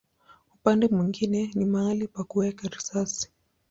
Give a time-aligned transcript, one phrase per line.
[0.55, 3.31] Upande mwingine ni mahali pa kuweka risasi.